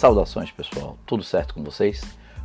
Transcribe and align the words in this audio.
Saudações 0.00 0.50
pessoal, 0.50 0.96
tudo 1.04 1.22
certo 1.22 1.52
com 1.52 1.62
vocês? 1.62 2.02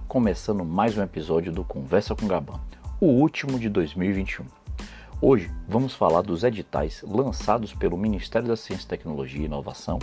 Começando 0.10 0.66
mais 0.66 0.98
um 0.98 1.02
episódio 1.02 1.54
do 1.54 1.64
Conversa 1.64 2.14
com 2.14 2.28
Gaban, 2.28 2.60
o 3.00 3.06
último 3.06 3.58
de 3.58 3.70
2021. 3.70 4.44
Hoje 5.22 5.50
vamos 5.66 5.96
falar 5.96 6.22
dos 6.22 6.44
editais 6.44 7.02
lançados 7.08 7.74
pelo 7.74 7.96
Ministério 7.96 8.46
da 8.46 8.58
Ciência, 8.58 8.90
Tecnologia 8.90 9.42
e 9.42 9.46
Inovação 9.46 10.00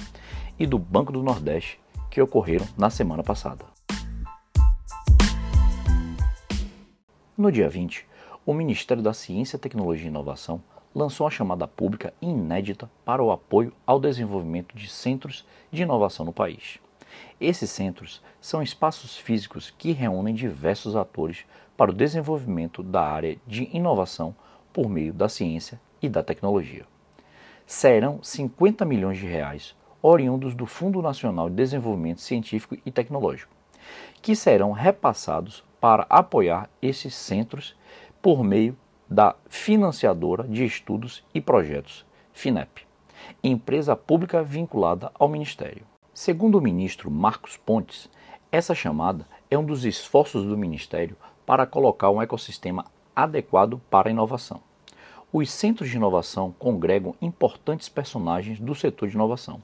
e 0.58 0.66
do 0.66 0.78
Banco 0.78 1.12
do 1.12 1.22
Nordeste 1.22 1.78
que 2.10 2.22
ocorreram 2.22 2.66
na 2.74 2.88
semana 2.88 3.22
passada. 3.22 3.66
No 7.36 7.52
dia 7.52 7.68
20, 7.68 8.06
o 8.46 8.54
Ministério 8.54 9.02
da 9.02 9.12
Ciência, 9.12 9.58
Tecnologia 9.58 10.06
e 10.06 10.08
Inovação 10.08 10.62
lançou 10.94 11.26
uma 11.26 11.30
chamada 11.30 11.68
pública 11.68 12.14
inédita 12.22 12.90
para 13.04 13.22
o 13.22 13.30
apoio 13.30 13.74
ao 13.86 14.00
desenvolvimento 14.00 14.74
de 14.74 14.88
centros 14.88 15.44
de 15.70 15.82
inovação 15.82 16.24
no 16.24 16.32
país. 16.32 16.80
Esses 17.40 17.70
centros 17.70 18.22
são 18.40 18.62
espaços 18.62 19.16
físicos 19.16 19.70
que 19.70 19.92
reúnem 19.92 20.34
diversos 20.34 20.94
atores 20.94 21.44
para 21.76 21.90
o 21.90 21.94
desenvolvimento 21.94 22.82
da 22.82 23.02
área 23.02 23.36
de 23.46 23.68
inovação 23.76 24.34
por 24.72 24.88
meio 24.88 25.12
da 25.12 25.28
ciência 25.28 25.80
e 26.00 26.08
da 26.08 26.22
tecnologia. 26.22 26.84
Serão 27.66 28.22
50 28.22 28.84
milhões 28.84 29.18
de 29.18 29.26
reais 29.26 29.74
oriundos 30.00 30.54
do 30.54 30.66
Fundo 30.66 31.00
Nacional 31.00 31.48
de 31.48 31.56
Desenvolvimento 31.56 32.20
Científico 32.20 32.76
e 32.84 32.90
Tecnológico, 32.90 33.54
que 34.20 34.34
serão 34.34 34.72
repassados 34.72 35.64
para 35.80 36.06
apoiar 36.08 36.68
esses 36.80 37.14
centros 37.14 37.76
por 38.20 38.42
meio 38.42 38.76
da 39.08 39.36
financiadora 39.48 40.44
de 40.44 40.64
estudos 40.64 41.24
e 41.34 41.40
projetos, 41.40 42.04
FINEP, 42.32 42.86
empresa 43.42 43.94
pública 43.94 44.42
vinculada 44.42 45.10
ao 45.14 45.28
Ministério. 45.28 45.91
Segundo 46.24 46.56
o 46.56 46.60
ministro 46.60 47.10
Marcos 47.10 47.56
Pontes, 47.56 48.08
essa 48.52 48.76
chamada 48.76 49.26
é 49.50 49.58
um 49.58 49.64
dos 49.64 49.84
esforços 49.84 50.44
do 50.44 50.56
Ministério 50.56 51.16
para 51.44 51.66
colocar 51.66 52.10
um 52.10 52.22
ecossistema 52.22 52.84
adequado 53.12 53.80
para 53.90 54.08
a 54.08 54.12
inovação. 54.12 54.60
Os 55.32 55.50
centros 55.50 55.90
de 55.90 55.96
inovação 55.96 56.54
congregam 56.60 57.16
importantes 57.20 57.88
personagens 57.88 58.60
do 58.60 58.72
setor 58.72 59.08
de 59.08 59.16
inovação. 59.16 59.60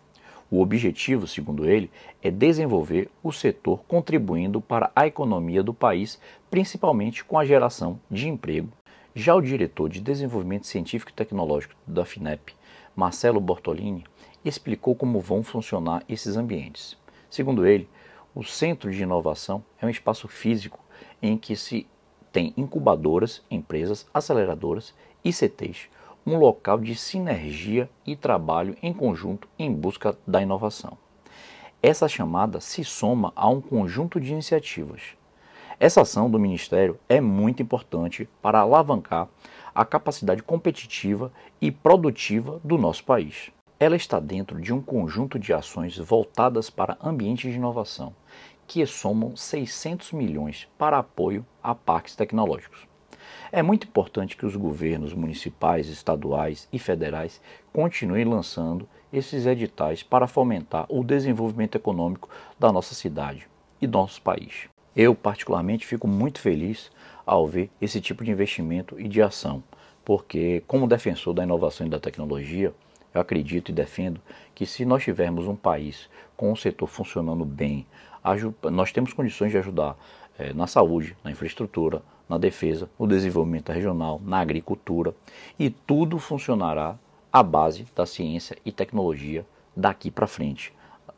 O 0.50 0.60
objetivo, 0.60 1.28
segundo 1.28 1.64
ele, 1.64 1.92
é 2.20 2.28
desenvolver 2.28 3.08
o 3.22 3.30
setor 3.30 3.84
contribuindo 3.86 4.60
para 4.60 4.90
a 4.96 5.06
economia 5.06 5.62
do 5.62 5.72
país, 5.72 6.20
principalmente 6.50 7.24
com 7.24 7.38
a 7.38 7.44
geração 7.44 8.00
de 8.10 8.28
emprego. 8.28 8.70
Já 9.14 9.32
o 9.32 9.40
diretor 9.40 9.88
de 9.88 10.00
Desenvolvimento 10.00 10.66
Científico 10.66 11.12
e 11.12 11.14
Tecnológico 11.14 11.76
da 11.86 12.04
FINEP, 12.04 12.52
Marcelo 12.96 13.40
Bortolini, 13.40 14.04
explicou 14.48 14.94
como 14.94 15.20
vão 15.20 15.42
funcionar 15.42 16.02
esses 16.08 16.36
ambientes. 16.36 16.96
Segundo 17.30 17.66
ele, 17.66 17.88
o 18.34 18.42
centro 18.42 18.90
de 18.90 19.02
inovação 19.02 19.64
é 19.80 19.86
um 19.86 19.90
espaço 19.90 20.28
físico 20.28 20.80
em 21.20 21.36
que 21.36 21.54
se 21.56 21.86
tem 22.32 22.52
incubadoras, 22.56 23.42
empresas, 23.50 24.06
aceleradoras, 24.12 24.94
ICTs, 25.24 25.88
um 26.26 26.36
local 26.36 26.78
de 26.78 26.94
sinergia 26.94 27.88
e 28.06 28.14
trabalho 28.14 28.76
em 28.82 28.92
conjunto 28.92 29.48
em 29.58 29.72
busca 29.72 30.16
da 30.26 30.42
inovação. 30.42 30.96
Essa 31.82 32.08
chamada 32.08 32.60
se 32.60 32.84
soma 32.84 33.32
a 33.36 33.48
um 33.48 33.60
conjunto 33.60 34.20
de 34.20 34.32
iniciativas. 34.32 35.02
Essa 35.80 36.02
ação 36.02 36.28
do 36.28 36.38
Ministério 36.38 36.98
é 37.08 37.20
muito 37.20 37.62
importante 37.62 38.28
para 38.42 38.60
alavancar 38.60 39.28
a 39.74 39.84
capacidade 39.84 40.42
competitiva 40.42 41.32
e 41.60 41.70
produtiva 41.70 42.60
do 42.64 42.76
nosso 42.76 43.04
país. 43.04 43.52
Ela 43.80 43.94
está 43.94 44.18
dentro 44.18 44.60
de 44.60 44.72
um 44.74 44.82
conjunto 44.82 45.38
de 45.38 45.52
ações 45.52 45.96
voltadas 45.96 46.68
para 46.68 46.98
ambientes 47.00 47.52
de 47.52 47.56
inovação, 47.56 48.12
que 48.66 48.84
somam 48.84 49.36
600 49.36 50.10
milhões 50.10 50.66
para 50.76 50.98
apoio 50.98 51.46
a 51.62 51.76
parques 51.76 52.16
tecnológicos. 52.16 52.88
É 53.52 53.62
muito 53.62 53.86
importante 53.86 54.36
que 54.36 54.44
os 54.44 54.56
governos 54.56 55.14
municipais, 55.14 55.86
estaduais 55.86 56.66
e 56.72 56.78
federais 56.78 57.40
continuem 57.72 58.24
lançando 58.24 58.88
esses 59.12 59.46
editais 59.46 60.02
para 60.02 60.26
fomentar 60.26 60.84
o 60.88 61.04
desenvolvimento 61.04 61.76
econômico 61.76 62.28
da 62.58 62.72
nossa 62.72 62.96
cidade 62.96 63.46
e 63.80 63.86
do 63.86 63.96
nosso 63.96 64.20
país. 64.20 64.68
Eu, 64.96 65.14
particularmente, 65.14 65.86
fico 65.86 66.08
muito 66.08 66.40
feliz 66.40 66.90
ao 67.24 67.46
ver 67.46 67.70
esse 67.80 68.00
tipo 68.00 68.24
de 68.24 68.32
investimento 68.32 68.98
e 68.98 69.06
de 69.06 69.22
ação, 69.22 69.62
porque, 70.04 70.64
como 70.66 70.88
defensor 70.88 71.32
da 71.32 71.44
inovação 71.44 71.86
e 71.86 71.90
da 71.90 72.00
tecnologia, 72.00 72.74
eu 73.14 73.20
acredito 73.20 73.70
e 73.70 73.74
defendo 73.74 74.20
que 74.54 74.66
se 74.66 74.84
nós 74.84 75.02
tivermos 75.02 75.46
um 75.46 75.56
país 75.56 76.08
com 76.36 76.52
o 76.52 76.56
setor 76.56 76.86
funcionando 76.86 77.44
bem, 77.44 77.86
nós 78.70 78.92
temos 78.92 79.12
condições 79.12 79.50
de 79.50 79.58
ajudar 79.58 79.96
é, 80.38 80.52
na 80.52 80.66
saúde, 80.66 81.16
na 81.24 81.30
infraestrutura, 81.30 82.02
na 82.28 82.38
defesa, 82.38 82.88
no 82.98 83.06
desenvolvimento 83.06 83.72
regional, 83.72 84.20
na 84.24 84.38
agricultura 84.38 85.14
e 85.58 85.70
tudo 85.70 86.18
funcionará 86.18 86.98
à 87.32 87.42
base 87.42 87.86
da 87.94 88.04
ciência 88.04 88.56
e 88.64 88.70
tecnologia 88.70 89.46
daqui 89.74 90.10
para 90.10 90.26
frente. 90.26 90.72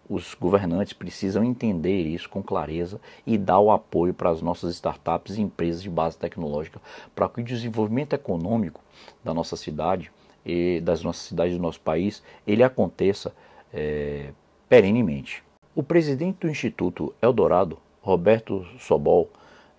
Os 0.08 0.34
governantes 0.34 0.92
precisam 0.92 1.44
entender 1.44 2.02
isso 2.02 2.28
com 2.28 2.42
clareza 2.42 3.00
e 3.26 3.38
dar 3.38 3.60
o 3.60 3.70
apoio 3.70 4.12
para 4.12 4.30
as 4.30 4.42
nossas 4.42 4.74
startups 4.74 5.36
e 5.36 5.40
empresas 5.40 5.82
de 5.82 5.90
base 5.90 6.18
tecnológica 6.18 6.80
para 7.14 7.28
que 7.28 7.40
o 7.40 7.44
desenvolvimento 7.44 8.12
econômico 8.12 8.80
da 9.22 9.32
nossa 9.32 9.56
cidade 9.56 10.10
e 10.44 10.80
das 10.80 11.02
nossas 11.02 11.22
cidades 11.22 11.56
do 11.56 11.62
nosso 11.62 11.80
país, 11.80 12.22
ele 12.46 12.62
aconteça 12.62 13.34
é, 13.72 14.32
perenemente. 14.68 15.44
O 15.74 15.82
presidente 15.82 16.38
do 16.40 16.48
Instituto 16.48 17.14
Eldorado, 17.20 17.78
Roberto 18.00 18.66
Sobol, 18.78 19.30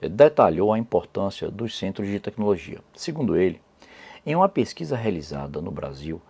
detalhou 0.02 0.74
a 0.74 0.80
importância 0.80 1.50
dos 1.50 1.78
centros 1.78 2.08
de 2.08 2.20
tecnologia. 2.20 2.80
Segundo 2.94 3.36
ele, 3.36 3.62
em 4.26 4.36
uma 4.36 4.50
pesquisa 4.50 4.96
realizada 4.96 5.62
no 5.62 5.72
Brasil, 5.72 6.22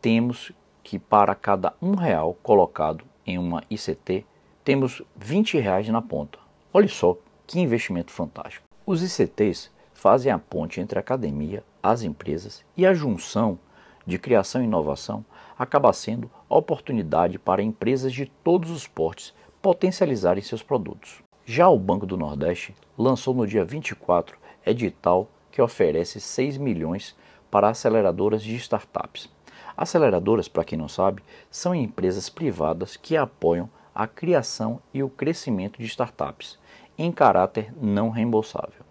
temos 0.00 0.52
que 0.82 0.98
para 0.98 1.34
cada 1.34 1.74
um 1.80 1.94
real 1.94 2.36
colocado 2.42 3.04
em 3.26 3.38
uma 3.38 3.62
ICT, 3.70 4.24
temos 4.64 5.02
20 5.16 5.58
reais 5.58 5.88
na 5.88 6.02
ponta. 6.02 6.38
Olha 6.72 6.88
só 6.88 7.16
que 7.46 7.60
investimento 7.60 8.10
fantástico. 8.10 8.66
Os 8.86 9.02
ICTs 9.02 9.70
fazem 9.92 10.32
a 10.32 10.38
ponte 10.38 10.80
entre 10.80 10.98
a 10.98 11.00
academia, 11.00 11.62
as 11.82 12.02
empresas 12.02 12.64
e 12.76 12.86
a 12.86 12.94
junção 12.94 13.58
de 14.06 14.18
criação 14.18 14.60
e 14.62 14.64
inovação 14.64 15.24
acaba 15.58 15.92
sendo 15.92 16.30
oportunidade 16.48 17.38
para 17.38 17.62
empresas 17.62 18.12
de 18.12 18.26
todos 18.26 18.70
os 18.70 18.86
portes 18.86 19.34
potencializarem 19.60 20.42
seus 20.42 20.62
produtos. 20.62 21.22
Já 21.44 21.68
o 21.68 21.78
Banco 21.78 22.06
do 22.06 22.16
Nordeste 22.16 22.74
lançou 22.96 23.34
no 23.34 23.46
dia 23.46 23.64
24 23.64 24.38
edital 24.64 25.28
que 25.50 25.60
oferece 25.60 26.20
6 26.20 26.56
milhões 26.56 27.16
para 27.50 27.68
aceleradoras 27.68 28.42
de 28.42 28.54
startups. 28.56 29.28
Aceleradoras, 29.76 30.48
para 30.48 30.64
quem 30.64 30.78
não 30.78 30.88
sabe, 30.88 31.22
são 31.50 31.74
empresas 31.74 32.28
privadas 32.28 32.96
que 32.96 33.16
apoiam 33.16 33.68
a 33.94 34.06
criação 34.06 34.80
e 34.94 35.02
o 35.02 35.08
crescimento 35.08 35.78
de 35.78 35.86
startups 35.86 36.58
em 36.96 37.10
caráter 37.10 37.72
não 37.80 38.10
reembolsável. 38.10 38.89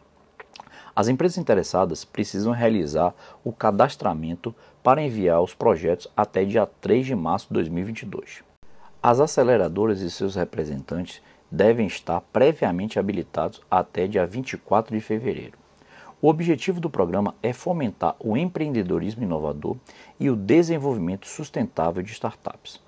As 0.99 1.07
empresas 1.07 1.37
interessadas 1.37 2.03
precisam 2.03 2.51
realizar 2.51 3.15
o 3.41 3.53
cadastramento 3.53 4.53
para 4.83 5.01
enviar 5.01 5.41
os 5.41 5.53
projetos 5.53 6.09
até 6.13 6.43
dia 6.43 6.65
3 6.65 7.05
de 7.05 7.15
março 7.15 7.47
de 7.47 7.53
2022. 7.53 8.43
As 9.01 9.21
aceleradoras 9.21 10.01
e 10.01 10.11
seus 10.11 10.35
representantes 10.35 11.21
devem 11.49 11.87
estar 11.87 12.19
previamente 12.33 12.99
habilitados 12.99 13.61
até 13.71 14.07
dia 14.07 14.25
24 14.25 14.93
de 14.93 14.99
fevereiro. 14.99 15.57
O 16.21 16.27
objetivo 16.27 16.81
do 16.81 16.89
programa 16.89 17.33
é 17.41 17.53
fomentar 17.53 18.17
o 18.19 18.35
empreendedorismo 18.35 19.23
inovador 19.23 19.77
e 20.19 20.29
o 20.29 20.35
desenvolvimento 20.35 21.29
sustentável 21.29 22.03
de 22.03 22.11
startups. 22.11 22.81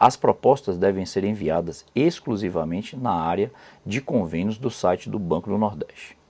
As 0.00 0.16
propostas 0.16 0.76
devem 0.76 1.06
ser 1.06 1.22
enviadas 1.22 1.86
exclusivamente 1.94 2.96
na 2.96 3.12
área 3.12 3.52
de 3.86 4.00
convênios 4.00 4.58
do 4.58 4.68
site 4.68 5.08
do 5.08 5.16
Banco 5.16 5.48
do 5.48 5.56
Nordeste. 5.56 6.20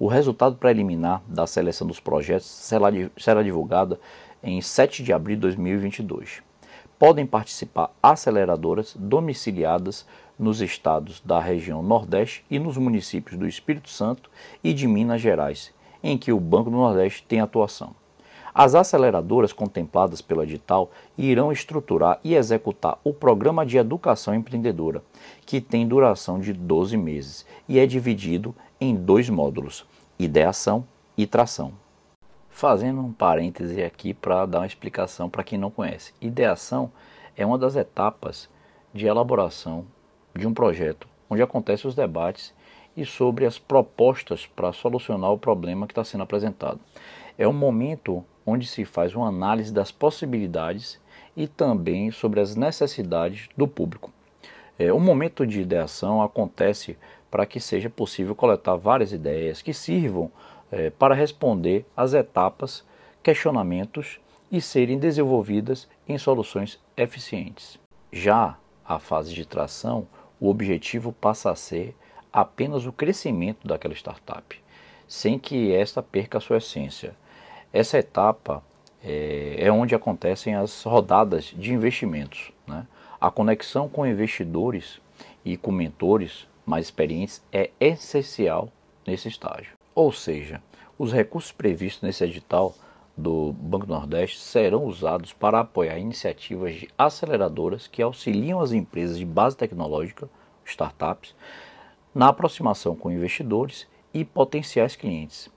O 0.00 0.06
resultado 0.06 0.56
preliminar 0.56 1.22
da 1.26 1.46
seleção 1.46 1.86
dos 1.86 2.00
projetos 2.00 2.46
será 2.46 3.42
divulgado 3.42 3.98
em 4.42 4.58
7 4.62 5.02
de 5.02 5.12
abril 5.12 5.36
de 5.36 5.42
2022. 5.42 6.42
Podem 6.98 7.26
participar 7.26 7.90
aceleradoras 8.02 8.96
domiciliadas 8.98 10.06
nos 10.38 10.62
estados 10.62 11.20
da 11.20 11.38
região 11.38 11.82
Nordeste 11.82 12.42
e 12.50 12.58
nos 12.58 12.78
municípios 12.78 13.38
do 13.38 13.46
Espírito 13.46 13.90
Santo 13.90 14.30
e 14.64 14.72
de 14.72 14.88
Minas 14.88 15.20
Gerais, 15.20 15.70
em 16.02 16.16
que 16.16 16.32
o 16.32 16.40
Banco 16.40 16.70
do 16.70 16.78
Nordeste 16.78 17.22
tem 17.28 17.40
atuação. 17.40 17.94
As 18.54 18.74
aceleradoras 18.74 19.52
contempladas 19.52 20.20
pelo 20.20 20.42
edital 20.42 20.90
irão 21.16 21.52
estruturar 21.52 22.18
e 22.24 22.34
executar 22.34 22.98
o 23.04 23.12
Programa 23.12 23.64
de 23.64 23.78
Educação 23.78 24.34
Empreendedora, 24.34 25.02
que 25.46 25.60
tem 25.60 25.86
duração 25.86 26.40
de 26.40 26.52
12 26.52 26.96
meses 26.96 27.46
e 27.68 27.78
é 27.78 27.86
dividido 27.86 28.54
em 28.80 28.94
dois 28.94 29.28
módulos: 29.28 29.86
ideação 30.18 30.84
e 31.16 31.26
tração. 31.26 31.72
Fazendo 32.48 33.00
um 33.00 33.12
parêntese 33.12 33.82
aqui 33.82 34.12
para 34.12 34.44
dar 34.46 34.60
uma 34.60 34.66
explicação 34.66 35.30
para 35.30 35.44
quem 35.44 35.58
não 35.58 35.70
conhece. 35.70 36.12
Ideação 36.20 36.90
é 37.36 37.46
uma 37.46 37.56
das 37.56 37.76
etapas 37.76 38.48
de 38.92 39.06
elaboração 39.06 39.86
de 40.34 40.46
um 40.46 40.52
projeto 40.52 41.08
onde 41.28 41.42
acontecem 41.42 41.88
os 41.88 41.94
debates 41.94 42.52
e 42.96 43.06
sobre 43.06 43.46
as 43.46 43.58
propostas 43.58 44.46
para 44.46 44.72
solucionar 44.72 45.30
o 45.30 45.38
problema 45.38 45.86
que 45.86 45.92
está 45.92 46.02
sendo 46.02 46.24
apresentado. 46.24 46.80
É 47.38 47.46
um 47.46 47.52
momento 47.52 48.24
onde 48.50 48.66
se 48.66 48.84
faz 48.84 49.14
uma 49.14 49.28
análise 49.28 49.72
das 49.72 49.90
possibilidades 49.90 51.00
e 51.36 51.46
também 51.46 52.10
sobre 52.10 52.40
as 52.40 52.56
necessidades 52.56 53.48
do 53.56 53.66
público. 53.68 54.12
É, 54.78 54.92
o 54.92 54.98
momento 54.98 55.46
de 55.46 55.60
ideação 55.60 56.22
acontece 56.22 56.96
para 57.30 57.46
que 57.46 57.60
seja 57.60 57.88
possível 57.88 58.34
coletar 58.34 58.76
várias 58.76 59.12
ideias 59.12 59.62
que 59.62 59.72
sirvam 59.72 60.30
é, 60.72 60.90
para 60.90 61.14
responder 61.14 61.84
às 61.96 62.14
etapas, 62.14 62.84
questionamentos 63.22 64.18
e 64.50 64.60
serem 64.60 64.98
desenvolvidas 64.98 65.88
em 66.08 66.18
soluções 66.18 66.80
eficientes. 66.96 67.78
Já 68.12 68.56
a 68.84 68.98
fase 68.98 69.32
de 69.32 69.44
tração, 69.44 70.08
o 70.40 70.48
objetivo 70.48 71.12
passa 71.12 71.50
a 71.50 71.54
ser 71.54 71.94
apenas 72.32 72.86
o 72.86 72.92
crescimento 72.92 73.66
daquela 73.66 73.94
startup, 73.94 74.60
sem 75.06 75.38
que 75.38 75.72
esta 75.72 76.02
perca 76.02 76.38
a 76.38 76.40
sua 76.40 76.58
essência. 76.58 77.14
Essa 77.72 77.98
etapa 77.98 78.62
é, 79.02 79.56
é 79.58 79.72
onde 79.72 79.94
acontecem 79.94 80.54
as 80.54 80.82
rodadas 80.82 81.54
de 81.56 81.72
investimentos. 81.72 82.50
Né? 82.66 82.86
A 83.20 83.30
conexão 83.30 83.88
com 83.88 84.06
investidores 84.06 85.00
e 85.44 85.56
com 85.56 85.70
mentores 85.70 86.48
mais 86.66 86.86
experientes 86.86 87.42
é 87.52 87.70
essencial 87.78 88.68
nesse 89.06 89.28
estágio. 89.28 89.74
Ou 89.94 90.12
seja, 90.12 90.62
os 90.98 91.12
recursos 91.12 91.52
previstos 91.52 92.02
nesse 92.02 92.24
edital 92.24 92.74
do 93.16 93.52
Banco 93.52 93.86
do 93.86 93.94
Nordeste 93.94 94.38
serão 94.38 94.84
usados 94.84 95.32
para 95.32 95.60
apoiar 95.60 95.98
iniciativas 95.98 96.74
de 96.74 96.88
aceleradoras 96.96 97.86
que 97.86 98.02
auxiliam 98.02 98.60
as 98.60 98.72
empresas 98.72 99.18
de 99.18 99.24
base 99.24 99.56
tecnológica, 99.56 100.28
startups, 100.64 101.34
na 102.14 102.28
aproximação 102.28 102.96
com 102.96 103.10
investidores 103.10 103.86
e 104.12 104.24
potenciais 104.24 104.96
clientes, 104.96 105.50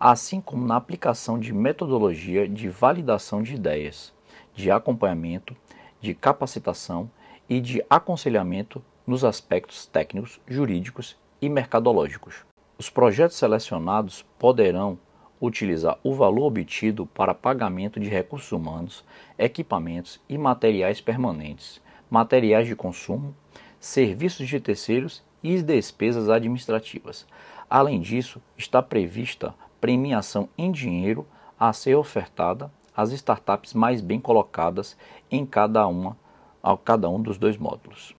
assim 0.00 0.40
como 0.40 0.66
na 0.66 0.76
aplicação 0.76 1.38
de 1.38 1.52
metodologia 1.52 2.48
de 2.48 2.70
validação 2.70 3.42
de 3.42 3.54
ideias, 3.54 4.14
de 4.54 4.70
acompanhamento, 4.70 5.54
de 6.00 6.14
capacitação 6.14 7.10
e 7.46 7.60
de 7.60 7.84
aconselhamento 7.90 8.82
nos 9.06 9.24
aspectos 9.24 9.84
técnicos, 9.84 10.40
jurídicos 10.48 11.18
e 11.42 11.50
mercadológicos. 11.50 12.46
Os 12.78 12.88
projetos 12.88 13.36
selecionados 13.36 14.24
poderão 14.38 14.98
utilizar 15.38 15.98
o 16.02 16.14
valor 16.14 16.46
obtido 16.46 17.04
para 17.04 17.34
pagamento 17.34 18.00
de 18.00 18.08
recursos 18.08 18.52
humanos, 18.52 19.04
equipamentos 19.38 20.18
e 20.26 20.38
materiais 20.38 21.00
permanentes, 21.00 21.80
materiais 22.10 22.66
de 22.66 22.74
consumo, 22.74 23.34
serviços 23.78 24.48
de 24.48 24.60
terceiros 24.60 25.22
e 25.42 25.60
despesas 25.60 26.30
administrativas. 26.30 27.26
Além 27.68 28.00
disso, 28.00 28.40
está 28.56 28.82
prevista 28.82 29.54
premiação 29.80 30.48
em 30.56 30.70
dinheiro 30.70 31.26
a 31.58 31.72
ser 31.72 31.94
ofertada 31.94 32.70
às 32.96 33.12
startups 33.12 33.74
mais 33.74 34.00
bem 34.00 34.20
colocadas 34.20 34.96
em 35.30 35.46
cada 35.46 35.86
uma, 35.86 36.16
a 36.62 36.76
cada 36.76 37.08
um 37.08 37.20
dos 37.20 37.38
dois 37.38 37.56
módulos. 37.56 38.14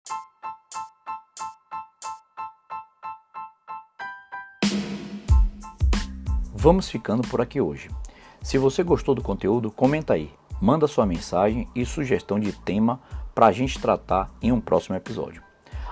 Vamos 6.52 6.88
ficando 6.88 7.26
por 7.26 7.40
aqui 7.40 7.60
hoje. 7.60 7.90
Se 8.40 8.56
você 8.56 8.82
gostou 8.82 9.14
do 9.14 9.22
conteúdo, 9.22 9.70
comenta 9.70 10.14
aí, 10.14 10.32
manda 10.60 10.86
sua 10.86 11.04
mensagem 11.04 11.68
e 11.74 11.84
sugestão 11.84 12.38
de 12.38 12.52
tema 12.52 13.00
para 13.34 13.46
a 13.46 13.52
gente 13.52 13.80
tratar 13.80 14.30
em 14.40 14.52
um 14.52 14.60
próximo 14.60 14.94
episódio. 14.94 15.42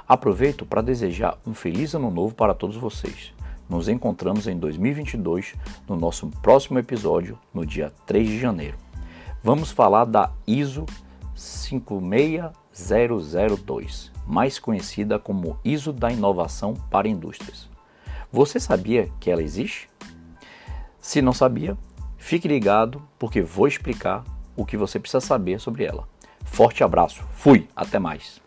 Aproveito 0.06 0.64
para 0.64 0.80
desejar 0.80 1.38
um 1.46 1.54
feliz 1.54 1.94
ano 1.94 2.10
novo 2.10 2.34
para 2.34 2.54
todos 2.54 2.76
vocês. 2.76 3.32
Nos 3.70 3.88
encontramos 3.88 4.46
em 4.48 4.58
2022 4.58 5.54
no 5.88 5.94
nosso 5.94 6.26
próximo 6.42 6.80
episódio, 6.80 7.38
no 7.54 7.64
dia 7.64 7.92
3 8.04 8.28
de 8.28 8.40
janeiro. 8.40 8.76
Vamos 9.44 9.70
falar 9.70 10.06
da 10.06 10.32
ISO 10.44 10.84
56002, 11.36 14.10
mais 14.26 14.58
conhecida 14.58 15.20
como 15.20 15.56
ISO 15.64 15.92
da 15.92 16.10
inovação 16.10 16.74
para 16.90 17.06
indústrias. 17.06 17.70
Você 18.32 18.58
sabia 18.58 19.08
que 19.20 19.30
ela 19.30 19.42
existe? 19.42 19.88
Se 20.98 21.22
não 21.22 21.32
sabia, 21.32 21.78
fique 22.18 22.48
ligado 22.48 23.00
porque 23.20 23.40
vou 23.40 23.68
explicar 23.68 24.24
o 24.56 24.66
que 24.66 24.76
você 24.76 24.98
precisa 24.98 25.20
saber 25.20 25.60
sobre 25.60 25.84
ela. 25.84 26.08
Forte 26.44 26.82
abraço, 26.82 27.22
fui, 27.30 27.68
até 27.76 28.00
mais. 28.00 28.42